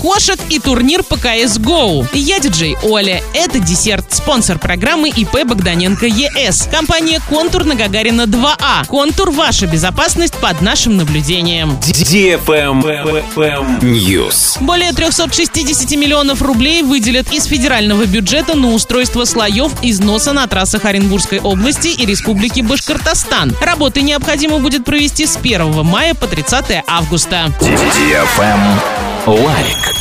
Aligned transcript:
кошек 0.00 0.40
и 0.48 0.58
турнир 0.58 1.02
по 1.02 1.14
CSGO. 1.14 2.08
Я 2.14 2.38
диджей 2.40 2.76
Оля. 2.82 3.22
Это 3.34 3.58
десерт. 3.58 4.06
Спонсор 4.12 4.58
программы 4.58 5.10
ИП 5.10 5.44
Богданенко 5.44 6.06
ЕС. 6.06 6.68
Компания 6.70 7.20
«Контур» 7.28 7.64
на 7.64 7.74
Гагарина 7.74 8.22
2А. 8.22 8.86
«Контур»— 8.86 9.30
ваша 9.32 9.66
безопасность 9.66 10.34
под 10.34 10.60
нашим 10.62 10.96
наблюдением. 10.96 11.78
News. 13.82 14.56
Более 14.60 14.92
360 14.92 15.90
миллионов 15.92 16.42
рублей 16.42 16.82
выделят 16.82 17.32
из 17.32 17.44
федерального 17.44 18.06
бюджета 18.06 18.54
на 18.54 18.72
устройство 18.72 19.24
слоев 19.24 19.72
износа 19.82 20.32
на 20.32 20.46
трассах 20.46 20.84
Оренбургской 20.84 21.40
области 21.40 21.88
и 21.88 22.06
Республики 22.06 22.60
Башкортостан. 22.60 23.54
Работы 23.60 24.00
необходимо 24.02 24.58
будет 24.58 24.84
провести 24.84 25.26
с 25.26 25.36
1 25.36 25.84
мая 25.84 26.14
по 26.14 26.26
30 26.26 26.84
августа. 26.86 27.52
Лайк. 29.27 29.98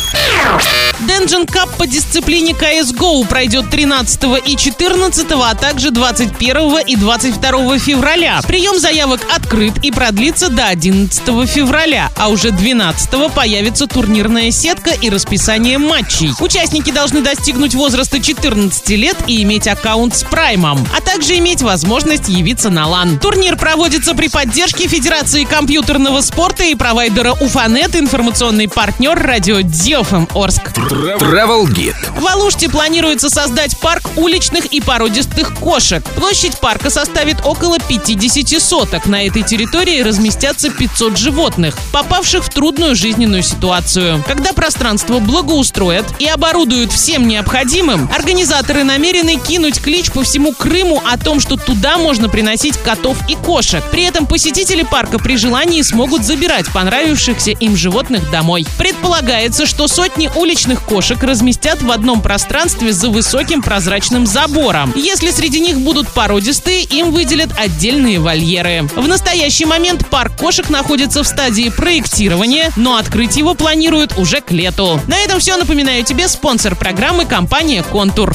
Денджин 1.20 1.46
Кап 1.48 1.76
по 1.76 1.86
дисциплине 1.86 2.54
CSGO 2.54 3.28
пройдет 3.28 3.70
13 3.70 4.22
и 4.46 4.56
14, 4.56 5.28
а 5.32 5.54
также 5.54 5.92
21 5.92 6.80
и 6.88 6.96
22 6.96 7.78
февраля. 7.78 8.40
Прием 8.48 8.80
заявок 8.80 9.28
открыт 9.36 9.74
и 9.84 9.92
продлится 9.92 10.48
до 10.50 10.68
11 10.68 11.22
февраля, 11.50 12.10
а 12.16 12.30
уже 12.30 12.52
12 12.52 13.34
появится 13.34 13.86
турнирная 13.86 14.50
сетка 14.52 14.92
и 14.92 15.10
расписание 15.10 15.78
матчей. 15.78 16.32
Участники 16.40 16.90
должны 16.90 17.22
достигнуть 17.22 17.76
возраста 17.76 18.22
14 18.22 18.90
лет 18.92 19.18
и 19.28 19.44
иметь 19.44 19.68
аккаунт 19.68 20.16
с 20.16 20.24
Праймом, 20.24 20.88
а 20.98 21.02
также 21.02 21.38
иметь 21.38 21.62
возможность 21.62 22.30
явиться 22.30 22.70
на 22.70 22.88
лан. 22.88 23.20
Турнир 23.20 23.58
проводится 23.58 24.16
при 24.16 24.30
поддержке 24.30 24.88
Федерации 24.88 25.44
компьютерного 25.44 26.22
спорта 26.22 26.64
и 26.64 26.76
провайдера 26.76 27.34
Уфанет, 27.34 27.98
информационный 27.98 28.70
партнер 28.70 29.22
радио 29.22 29.60
Диофм 29.60 30.26
Орск. 30.34 30.72
Travel 31.20 31.68
Guide. 31.68 31.96
В 32.18 32.26
Алуште 32.28 32.70
планируется 32.70 33.30
создать 33.30 33.78
парк 33.80 34.04
уличных 34.16 34.68
и 34.68 34.80
породистых 34.80 35.54
кошек. 35.56 36.02
Площадь 36.16 36.58
парка 36.60 36.90
составит 36.90 37.46
около 37.46 37.78
50 37.78 38.62
соток. 38.62 39.06
На 39.06 39.26
этой 39.28 39.44
территории 39.44 40.02
разместятся 40.02 40.70
500 40.70 41.18
животных, 41.18 41.78
попавших 41.92 42.46
в 42.46 42.50
трудную 42.50 42.96
жизненную 42.96 43.44
ситуацию. 43.44 44.24
Когда 44.26 44.54
пространство 44.54 45.20
благоустроят 45.20 46.06
и 46.20 46.26
оборудуют 46.26 46.94
всем 46.94 47.28
необходимым, 47.28 48.10
организаторы 48.16 48.86
намерены 48.86 49.36
кинуть 49.36 49.82
клич 49.82 50.12
по 50.12 50.24
всему 50.24 50.54
Крыму 50.54 51.02
о 51.06 51.18
том, 51.18 51.42
что 51.42 51.58
туда 51.58 51.98
можно 51.98 52.30
приносить 52.30 52.78
котов 52.78 53.18
и 53.28 53.36
кошек. 53.36 53.84
При 53.92 54.04
этом 54.04 54.26
посетители 54.26 54.84
парка 54.84 55.20
при 55.20 55.36
желании 55.36 55.82
смогут 55.82 56.24
забирать 56.24 56.72
понравившихся 56.72 57.52
им 57.52 57.76
животных 57.76 58.32
домой. 58.32 58.66
Предполагается, 58.78 59.66
что 59.66 59.90
сотни 59.90 60.30
уличных 60.36 60.82
кошек 61.00 61.24
разместят 61.24 61.82
в 61.82 61.92
одном 61.92 62.22
пространстве 62.22 62.92
за 62.92 63.08
высоким 63.10 63.62
прозрачным 63.62 64.28
забором. 64.28 64.92
Если 64.98 65.32
среди 65.32 65.62
них 65.62 65.80
будут 65.80 66.10
породистые, 66.10 66.84
им 66.84 67.12
выделят 67.12 67.52
отдельные 67.58 68.20
вольеры. 68.20 68.84
В 68.98 69.08
настоящий 69.08 69.64
момент 69.64 70.06
парк 70.10 70.36
кошек 70.36 70.70
находится 70.70 71.24
в 71.24 71.26
стадии 71.26 71.70
проектирования, 71.70 72.74
но 72.76 72.98
открыть 72.98 73.38
его 73.38 73.54
планируют 73.54 74.18
уже 74.18 74.42
к 74.42 74.52
лету. 74.52 75.00
На 75.08 75.20
этом 75.20 75.40
все. 75.40 75.56
Напоминаю 75.56 76.04
тебе 76.04 76.28
спонсор 76.28 76.76
программы 76.76 77.24
компания 77.24 77.82
«Контур». 77.82 78.28